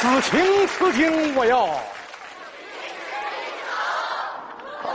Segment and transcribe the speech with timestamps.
[0.00, 1.66] 此情此景我要。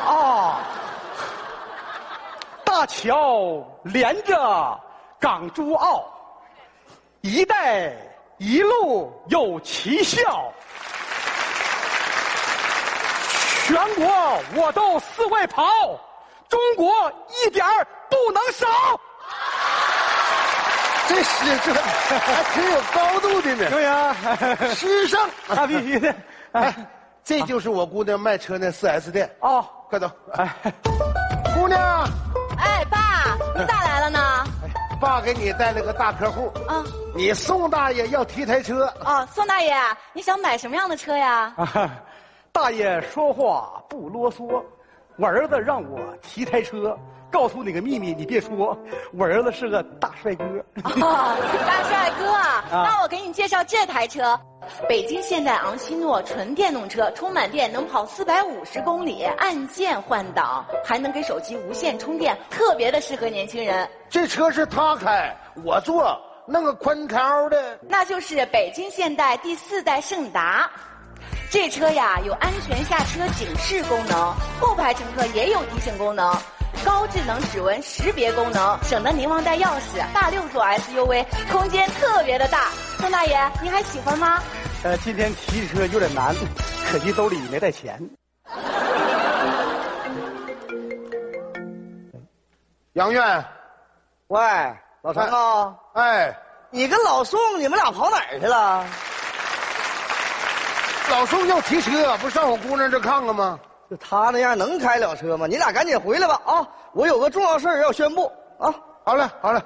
[0.04, 0.64] 啊，
[2.64, 4.80] 大桥连着
[5.20, 6.04] 港珠澳，
[7.22, 7.94] 一带
[8.40, 10.52] 一路有奇效。
[13.68, 14.08] 全国
[14.56, 15.64] 我都四外跑，
[16.50, 16.92] 中国
[17.30, 18.68] 一点儿不能少。
[21.08, 21.74] 这诗这
[22.20, 24.16] 还挺有高度的呢，对呀，
[24.74, 25.20] 诗圣。
[25.48, 26.14] 那必须的。
[26.54, 26.74] 哎，
[27.24, 30.10] 这就是我姑娘卖车那 4S 店，哦，快走。
[30.34, 30.50] 哎，
[31.56, 31.80] 姑娘，
[32.58, 34.20] 哎，爸，你咋来了呢？
[35.00, 36.82] 爸给你带了个大客户，啊，
[37.14, 39.76] 你宋大爷要提台车，哦，宋大爷，
[40.14, 41.54] 你想买什么样的车呀？
[41.58, 41.92] 啊
[42.54, 44.64] 大爷说话不啰嗦，
[45.18, 46.98] 我儿子让我提台车，
[47.36, 48.78] 告诉你个秘密，你别说，
[49.12, 50.46] 我儿子是个大帅哥。
[50.88, 51.36] 哦，
[51.68, 52.32] 大帅哥
[52.72, 54.40] 那我给你介绍这台车，
[54.88, 63.86] 北京现代昂希诺纯电动车，充满电能跑四百五十公里，按键换挡，还能给手机无线充电，特别的适合年轻人。
[64.10, 67.78] 这车是他开，我坐，弄个宽靠的。
[67.82, 70.72] 那就是北京现代第四代胜达。
[71.52, 76.34] 这车呀有安全下车警示功能，后排乘客也有提醒功能，
[76.84, 80.04] 高智能指纹识别功能，省得您忘带钥匙。
[80.14, 82.70] 大六座 SUV，空间特别的大。
[82.98, 84.42] 宋大爷，您还喜欢吗？
[84.84, 86.36] 呃，今天提车有点难，
[86.92, 88.00] 可惜兜里没带钱。
[92.94, 93.46] 杨院，
[94.28, 94.42] 喂，
[95.02, 96.36] 老陈啊，哎，
[96.70, 98.86] 你跟老宋你们俩跑哪儿去了？
[101.10, 103.60] 老宋要提车，不上我姑娘这看看吗？
[103.90, 105.46] 就他那样能开了车吗？
[105.48, 106.68] 你俩赶紧回来吧啊！
[106.94, 108.74] 我有个重要事儿要宣布啊！
[109.04, 109.62] 好嘞，好嘞。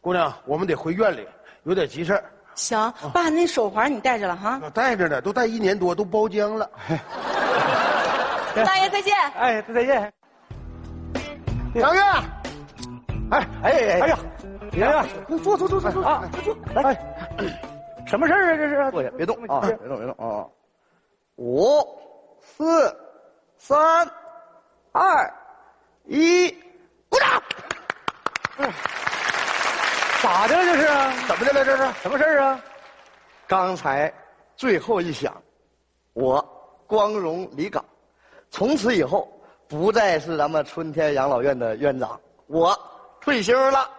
[0.00, 1.26] 姑娘，我们得回院里，
[1.64, 2.24] 有点急事儿。
[2.54, 4.60] 行，爸，那手环你带着了哈。
[4.62, 6.70] 我带着呢，都带一年多，都包浆了。
[8.54, 9.14] 宋 大爷再见。
[9.36, 10.12] 哎，再见。
[11.74, 12.00] 杨月，
[13.30, 14.18] 哎哎哎哎呀，
[14.74, 16.96] 杨月，快坐坐坐坐坐啊快坐来，
[18.06, 18.56] 什么事儿啊？
[18.56, 19.60] 这是坐下，别动啊！
[19.60, 20.46] 别动别动啊！
[21.36, 21.80] 五、
[22.56, 22.96] 四、
[23.58, 24.10] 三、
[24.92, 25.30] 二、
[26.06, 26.48] 一，
[27.10, 27.42] 鼓掌！
[30.22, 30.64] 咋的了？
[30.64, 31.64] 这是怎么的了？
[31.66, 31.92] 这是？
[32.00, 32.58] 什么事儿啊？
[33.46, 34.10] 刚才
[34.56, 35.36] 最后一响，
[36.14, 36.42] 我
[36.86, 37.84] 光荣离岗，
[38.50, 39.30] 从此以后
[39.68, 42.74] 不再是咱们春天养老院的院长，我
[43.20, 43.90] 退休了。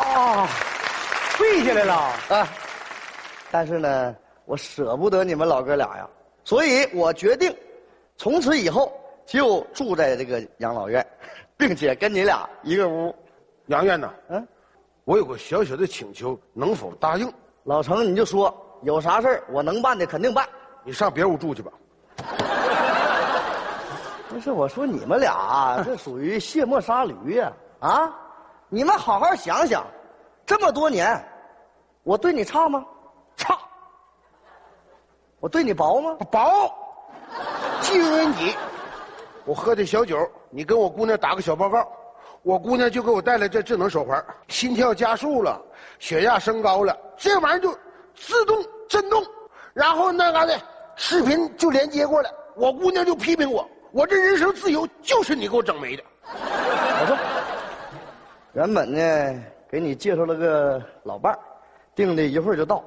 [0.00, 0.48] 哦，
[1.36, 1.94] 退下来了。
[2.34, 2.48] 啊，
[3.50, 6.08] 但是呢，我舍不得你们老哥俩呀，
[6.44, 7.54] 所以我决定，
[8.16, 8.92] 从此以后
[9.24, 11.04] 就住在这个养老院，
[11.56, 13.14] 并且跟你俩一个屋。
[13.66, 14.46] 杨院呐，嗯，
[15.04, 17.32] 我有个小小的请求，能否答应？
[17.64, 20.46] 老程你就说有啥事儿我能办的肯定办。
[20.84, 21.70] 你上别屋住去吧。
[24.28, 28.12] 不是我说你们俩啊这属于卸磨杀驴呀啊！
[28.68, 29.86] 你们好好想想，
[30.44, 31.24] 这么多年，
[32.02, 32.84] 我对你差吗？
[35.42, 36.16] 差我对你薄吗？
[36.30, 36.72] 薄，
[37.80, 38.54] 就因为你，
[39.44, 40.16] 我喝的小酒，
[40.50, 41.84] 你跟我姑娘打个小报告，
[42.42, 45.60] 我姑娘就给我带来这智能手环，心跳加速了，
[45.98, 47.76] 血压升高了，这玩意儿就
[48.14, 49.20] 自动震动，
[49.74, 50.54] 然后那嘎达
[50.94, 56.04] 视频就连接过来，我姑娘就批评我，我这人生自由就是你给我整没的。
[56.22, 57.16] 我说，
[58.52, 61.38] 原本呢给你介绍了个老伴儿，
[61.96, 62.84] 定的一会儿就到。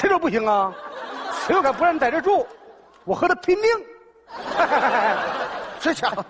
[0.00, 0.72] 这都不行啊！
[1.44, 2.46] 谁又敢不让你在这住？
[3.04, 3.68] 我和他拼命！
[5.80, 6.24] 这家伙，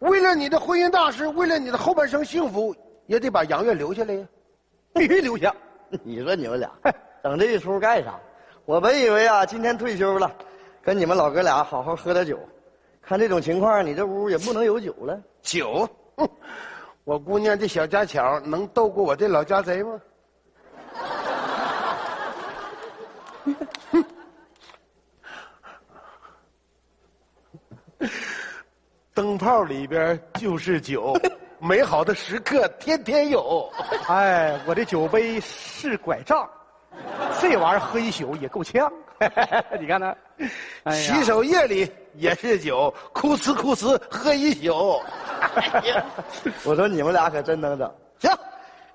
[0.00, 2.74] 为了你的婚姻大事，为了你的后半生幸福，
[3.06, 4.26] 也得把杨月留下来呀。
[4.92, 5.54] 必须留下。
[6.02, 6.68] 你说你们俩
[7.22, 8.18] 整这一出干啥？
[8.64, 10.28] 我本以为啊，今天退休了，
[10.82, 12.36] 跟你们老哥俩好好喝点酒。
[13.00, 15.16] 看这种情况，你这屋也不能有酒了。
[15.42, 16.28] 酒，哼，
[17.04, 20.00] 我姑娘这小家巧能斗过我这老家贼吗？
[29.14, 31.16] 灯泡里边就是酒，
[31.60, 33.70] 美好的时刻天天有。
[34.08, 36.48] 哎，我的酒杯是拐杖，
[37.40, 38.92] 这玩意儿喝一宿也够呛。
[39.78, 40.16] 你看他，
[40.82, 45.00] 哎洗手液里也是酒，哭呲哭呲喝一宿。
[46.64, 47.94] 我说你们俩可真能整。
[48.18, 48.30] 行，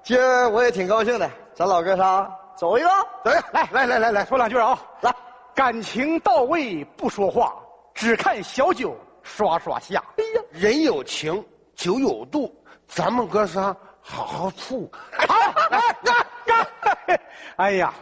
[0.03, 2.89] 今儿我也挺高兴的，咱老哥仨走一个。
[3.23, 4.77] 走一个，来来来来来，说两句啊。
[4.99, 5.15] 来，
[5.55, 7.55] 感情到位不说话，
[7.93, 10.03] 只看小酒刷刷下。
[10.17, 11.41] 哎呀，人有情，
[11.73, 12.53] 酒有度，
[12.85, 14.91] 咱们哥仨好好处。
[15.11, 15.35] 好，
[15.69, 17.21] 来干干！
[17.55, 17.93] 哎呀，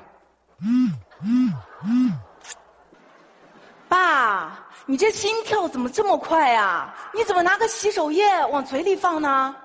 [3.88, 4.58] 爸，
[4.88, 6.96] 你这心跳怎么这么快啊？
[7.14, 9.56] 你怎么拿个洗手液往嘴里放呢？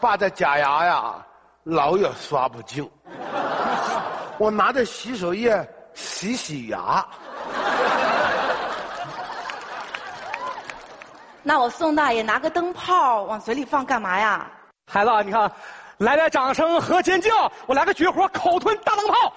[0.00, 1.14] 爸的假牙呀，
[1.68, 2.90] 老也刷不净。
[4.38, 7.06] 我拿着洗手液洗洗牙。
[11.42, 14.46] 那我宋大爷拿个灯泡往嘴里放干嘛呀？
[14.90, 15.50] 孩子，你看，
[15.98, 19.32] 来点掌声和尖叫，我来个绝活，口吞大灯泡。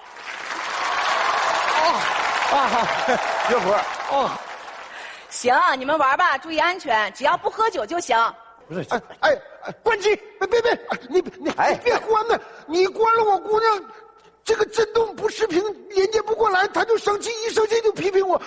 [2.50, 2.88] 啊啊，
[3.48, 3.78] 绝活
[4.10, 4.30] 哦，
[5.28, 8.16] 行，你们玩吧，注意安全，只要不喝酒就行。
[8.72, 10.16] 不是，哎哎哎，关机！
[10.38, 10.78] 别别别，
[11.08, 12.40] 你你哎，别关了！
[12.66, 13.84] 你关了，我姑娘
[14.42, 18.40] 这个震动不视频连接不过来，她就生气，一生气就批评我，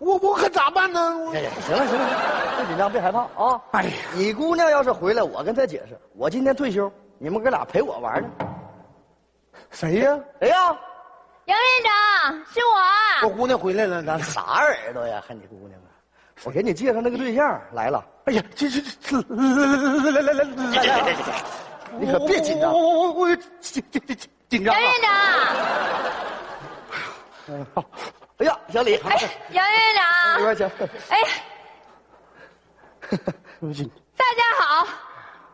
[0.00, 1.16] 我我可咋办呢？
[1.18, 3.62] 我哎呀，行了行了，别紧张，别害怕啊！
[3.72, 8.28] 哎呀，你姑娘要是回来，我跟她解释，我今天退休，你们哥俩陪我玩呢。
[9.70, 10.18] 谁呀？
[10.40, 10.76] 谁呀？
[11.44, 13.28] 杨院长，是我。
[13.28, 15.22] 我姑娘回来了，咱啥耳朵呀？
[15.26, 15.87] 还你姑娘啊？
[16.44, 21.14] 我给你介绍那个对象来了，哎呀，这这这，来来来来来来来，
[21.98, 24.16] 你可别紧张我我我我紧紧紧
[24.48, 24.78] 紧张啊！
[24.80, 24.82] 杨
[27.56, 27.84] 院长，
[28.38, 29.16] 哎呀，小李，哎，
[29.50, 30.66] 杨院长，里边请。
[31.10, 31.18] 哎，
[34.16, 34.86] 大家好，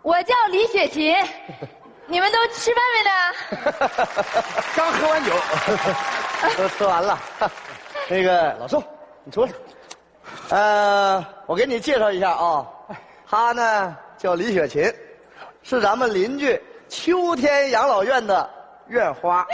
[0.03, 1.17] 我叫李雪琴，
[2.07, 3.11] 你们都吃饭没呢？
[4.77, 5.33] 刚喝完酒，
[6.59, 7.19] 都吃完了。
[8.09, 8.85] 那个老宋，
[9.25, 9.53] 你出来。
[10.51, 12.67] 呃，我给你介绍一下啊，
[13.27, 14.93] 她呢叫李雪琴，
[15.63, 18.49] 是咱们邻居秋天养老院的
[18.89, 19.47] 院花。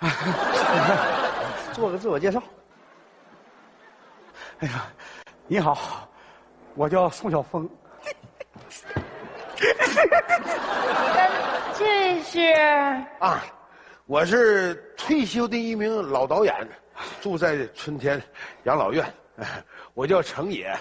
[1.72, 2.42] 做个自我介绍。
[4.60, 4.86] 哎呀，
[5.46, 6.08] 你好，
[6.74, 7.68] 我叫宋晓峰。
[11.78, 12.40] 这是
[13.18, 13.42] 啊，
[14.06, 16.68] 我是退休的一名老导演，
[17.20, 18.20] 住在春天
[18.64, 19.04] 养老院，
[19.94, 20.76] 我叫程野。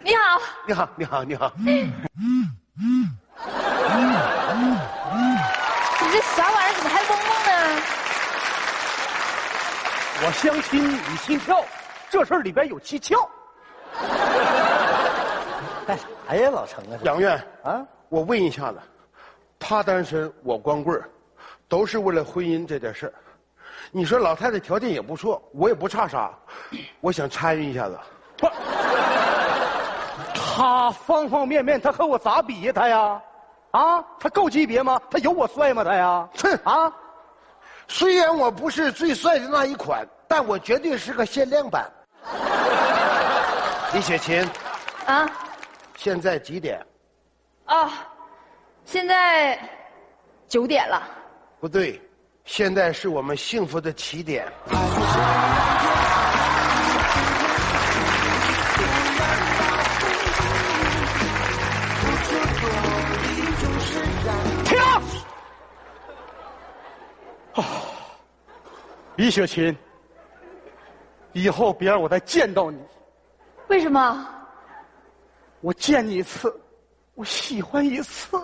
[0.00, 1.52] 你好，你好，你好，你好。
[1.56, 1.92] 你
[6.12, 6.74] 这啥玩意儿？
[6.76, 7.52] 怎么还嗡嗡呢？
[10.24, 11.64] 我相亲你心跳，
[12.10, 13.28] 这事儿里边有蹊跷。
[15.86, 15.96] 干
[16.28, 16.98] 啥呀，老程啊？
[17.04, 18.80] 杨院，啊，我问一下子，
[19.58, 21.08] 他单身，我光棍儿
[21.68, 23.12] 都是为了婚姻这点事儿。
[23.90, 26.30] 你说老太太条件也不错，我也不差啥，
[27.00, 27.98] 我想参与一下子。
[28.36, 28.48] 不，
[30.34, 32.72] 他方方面面，他和我咋比呀？
[32.72, 33.22] 他呀，
[33.72, 35.00] 啊，他够级别吗？
[35.10, 35.82] 他有我帅吗？
[35.82, 36.92] 他呀，哼啊，
[37.88, 41.90] 虽然我不是最帅的那一款，但我绝对是个限量版。
[43.92, 44.48] 李雪琴，
[45.06, 45.28] 啊，
[45.96, 46.84] 现在几点？
[47.66, 47.90] 啊，
[48.84, 49.58] 现在
[50.48, 51.02] 九点了。
[51.60, 52.00] 不对，
[52.44, 54.46] 现在是我们幸福的起点。
[64.64, 64.78] 停！
[67.54, 67.64] 啊，
[69.16, 69.76] 李雪琴，
[71.32, 72.78] 以后别让我再见到你。
[73.68, 74.28] 为什么？
[75.60, 76.60] 我见你一次，
[77.14, 78.36] 我喜欢一次。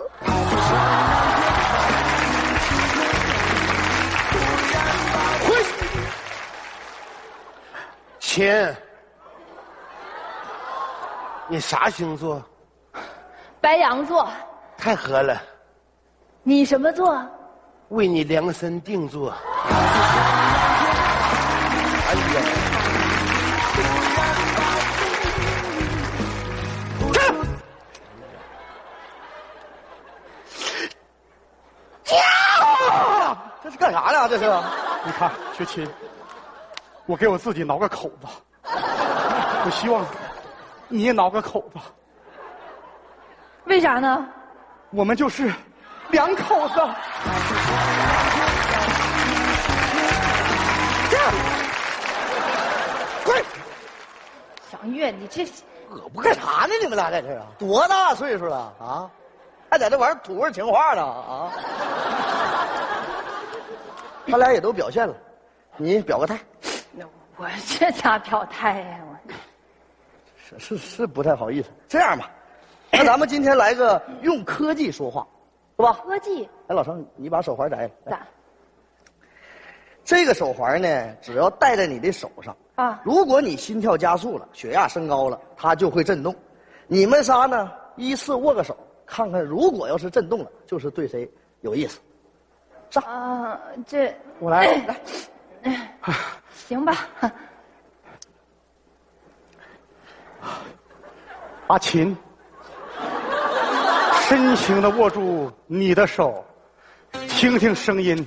[8.39, 8.73] 琴，
[11.49, 12.41] 你啥星座？
[13.59, 14.29] 白羊座，
[14.77, 15.41] 太合了，
[16.41, 17.21] 你什么座？
[17.89, 19.27] 为你量身定做。
[19.27, 19.35] 哎
[22.15, 22.21] 呀！
[33.61, 34.29] 这是干啥呢？
[34.29, 34.45] 这是？
[35.03, 35.85] 你看，雪琴，
[37.09, 38.27] 我给我自己挠个口子，
[38.63, 40.05] 我希望
[40.87, 41.79] 你也挠个口子，
[43.65, 44.27] 为啥呢？
[44.91, 45.51] 我们就是
[46.11, 46.75] 两口子。
[53.25, 53.43] 滚！
[54.73, 55.43] 杨月，你这
[55.89, 56.73] 我不干啥呢？
[56.79, 57.47] 你们俩在这儿啊？
[57.57, 59.09] 多大岁数了啊？
[59.71, 61.51] 还在这玩土味情话呢啊？
[64.29, 65.15] 他俩也都表现了，
[65.75, 66.39] 你表个态，
[67.39, 68.99] 我这咋表态呀？
[69.09, 69.33] 我
[70.45, 71.69] 是是是不太好意思。
[71.87, 72.29] 这样吧，
[72.91, 75.25] 那咱们今天来个 用科技说话，
[75.77, 75.93] 是吧？
[76.05, 77.91] 科技哎，老程，你把手环摘了。
[78.05, 78.27] 来咋
[80.03, 82.99] 这个手环呢，只要戴在你的手上，啊？
[83.05, 86.35] 如果你心跳加速了，血压升高了，它就会震动。
[86.87, 91.29] 你们仨呢，依次握个手，看看如果要是震动了，就是对谁
[91.61, 92.01] 有意思。
[93.05, 94.99] 啊，这我来来，
[96.69, 97.09] 行吧。
[101.65, 102.15] 阿琴，
[104.21, 106.45] 深情的握住你的手，
[107.27, 108.23] 听听声音，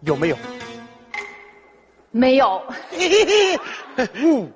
[0.00, 0.36] 有没有？
[2.10, 2.60] 没有，
[4.20, 4.50] 呜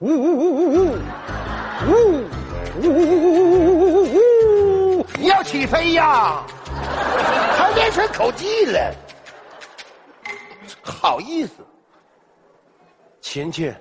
[0.00, 0.92] 呜呜呜呜
[2.76, 2.92] 呜呜
[4.02, 5.06] 呜呜！
[5.18, 6.44] 你要起飞呀？
[7.56, 8.94] 还练成口技了？
[10.82, 11.52] 好意思，
[13.30, 13.72] 琴琴，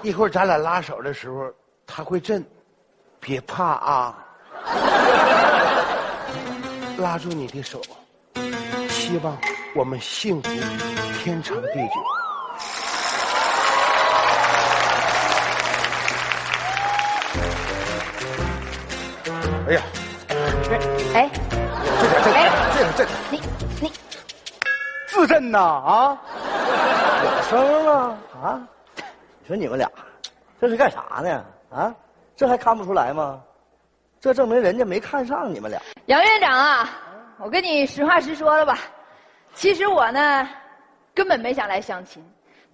[0.00, 1.52] 一会儿咱俩拉手的时候，
[1.84, 2.40] 他会震，
[3.18, 4.16] 别怕啊！
[6.98, 7.82] 拉住你的手，
[8.88, 9.36] 希望
[9.74, 10.48] 我们幸福
[11.18, 12.00] 天长地久。
[19.66, 19.82] 哎呀，
[21.12, 21.28] 哎，
[22.00, 22.38] 这个这个
[22.72, 23.42] 这个这个，你
[23.80, 23.90] 你
[25.08, 26.22] 自震呐啊！
[27.24, 28.68] 有声了啊！
[29.40, 29.90] 你说你们俩
[30.60, 31.44] 这是干啥呢？
[31.70, 31.94] 啊，
[32.34, 33.40] 这还看不出来吗？
[34.20, 35.80] 这证明人家没看上你们俩。
[36.06, 36.90] 杨院长啊，
[37.38, 38.78] 我跟你实话实说了吧，
[39.54, 40.48] 其实我呢，
[41.14, 42.24] 根本没想来相亲，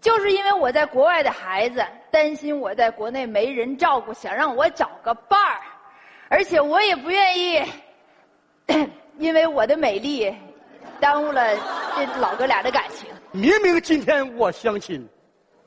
[0.01, 5.61] 就是因为我在国外的孩子担心我在国内没人照顾，想让我找个伴儿，
[6.29, 7.63] 而且我也不愿意，
[9.19, 10.35] 因为我的美丽，
[11.01, 11.55] 耽误了
[11.97, 13.12] 这老哥俩的感情。
[13.33, 15.09] 明明今天我相亲，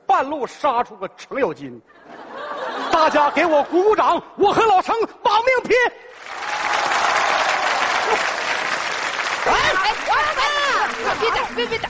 [0.05, 1.81] 半路杀出个程咬金，
[2.91, 5.75] 大家给我鼓鼓掌，我和老程把命拼！
[9.47, 11.15] 哎哎哎！
[11.19, 11.89] 别打，别别打！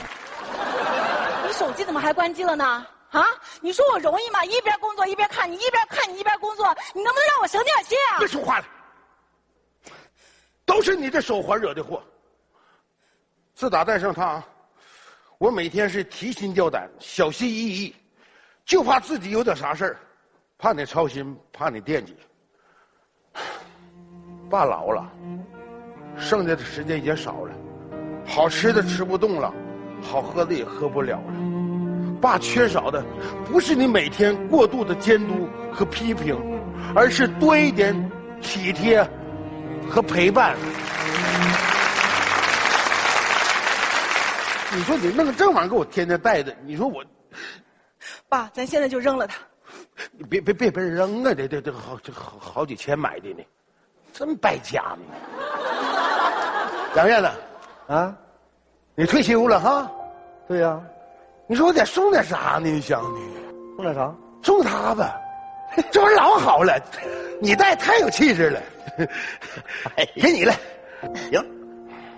[1.46, 2.86] 你手机怎么还关机了呢？
[3.10, 3.26] 啊，
[3.60, 4.42] 你说我容易吗？
[4.46, 8.26] 一边工作一边看你，一边看你一边工作，你能不能让我省点心啊别？
[8.26, 8.64] 说话了，
[10.64, 12.02] 都是你这手环惹的祸。
[13.54, 14.44] 自打戴上它啊，
[15.38, 17.94] 我每天是提心吊胆、小心翼翼，
[18.64, 19.96] 就怕自己有点啥事儿，
[20.56, 22.16] 怕你操心，怕你惦记。
[24.48, 25.12] 爸老了，
[26.16, 27.54] 剩下的时间也少了，
[28.24, 29.52] 好吃的吃不动了，
[30.00, 31.34] 好喝的也喝不了了。
[32.18, 33.04] 爸缺少的
[33.44, 36.34] 不是你每天过度的监督和批评，
[36.94, 37.94] 而是多一点
[38.40, 39.06] 体贴
[39.86, 40.56] 和陪伴。
[44.74, 47.04] 你说你弄个这玩意儿给我天天带着，你说我，
[48.28, 49.36] 爸，咱现在就扔了它。
[50.12, 51.34] 你别别别别扔啊！
[51.34, 53.42] 这这这好这好好几千买的呢，
[54.12, 55.04] 真败家呢。
[56.96, 57.30] 杨燕子，
[57.88, 58.16] 啊，
[58.94, 59.90] 你退休了哈？
[60.48, 60.80] 对呀、
[61.46, 62.68] 你说我得送点啥呢？
[62.68, 63.20] 你想你
[63.76, 64.14] 送点啥？
[64.42, 65.16] 送他吧，
[65.90, 66.78] 这玩意儿老好了，
[67.40, 68.60] 你戴太有气质了。
[70.14, 70.54] 给你了，
[71.30, 71.44] 行，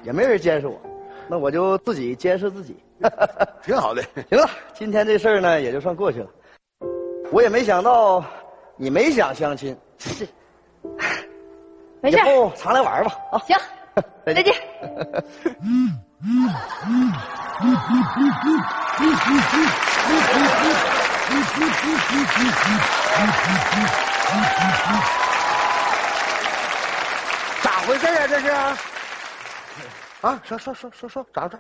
[0.03, 0.81] 也没人监视我，
[1.29, 2.77] 那我就自己监视自己。
[3.63, 4.03] 挺好的。
[4.31, 6.29] 行了，今天这事儿呢也就算过去了。
[7.31, 8.25] 我也没想到
[8.77, 10.27] 你没想相亲， 是
[12.01, 13.39] 没事以，后常来玩吧啊！
[13.47, 13.57] 行，
[14.25, 14.55] 再见。
[27.63, 28.27] 咋回事啊？
[28.29, 28.51] 这是？
[30.21, 31.57] 啊，说说说说说，咋着？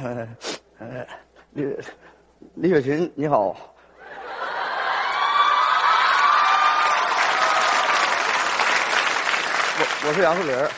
[0.78, 1.06] 呃，
[1.50, 1.76] 李
[2.54, 3.54] 李雪琴你好，
[9.76, 10.70] 我我是杨树林儿。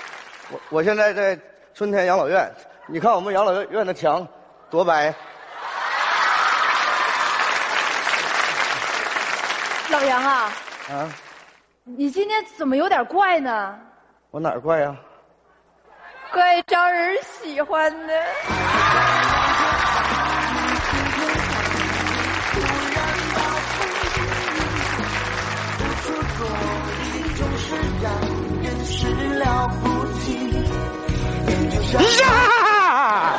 [0.50, 1.38] 我我现在在
[1.72, 2.52] 春天养老院，
[2.88, 4.26] 你看我们养老院的墙
[4.68, 5.14] 多白，
[9.90, 10.52] 老杨啊，
[10.90, 11.08] 啊，
[11.84, 13.78] 你今天怎么有点怪呢？
[14.32, 14.96] 我哪儿怪呀、
[16.32, 18.14] 怪招人喜欢的。
[32.20, 33.34] 呀！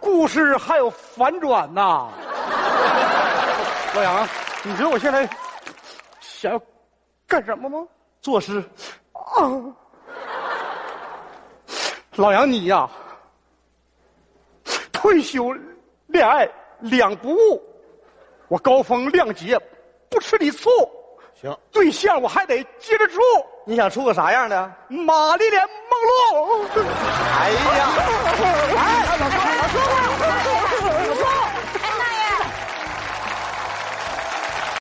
[0.00, 2.08] 故事还有反转呐！
[3.94, 4.26] 老杨，
[4.62, 5.28] 你知道我现在
[6.20, 6.60] 想要
[7.26, 7.86] 干什么吗？
[8.20, 8.64] 作诗，
[9.36, 9.42] 啊！
[12.16, 12.88] 老杨，你呀，
[14.92, 15.52] 退休
[16.06, 16.48] 恋爱
[16.78, 17.62] 两不误，
[18.48, 19.58] 我高风亮节
[20.08, 20.70] 不吃你醋，
[21.40, 23.20] 行，对象我还得接着处。
[23.66, 24.72] 你想处个啥样的？
[24.88, 26.64] 玛丽莲梦露。
[26.76, 27.88] 哎呀，
[28.76, 29.90] 哎，老说，老说话，
[30.28, 30.73] 老说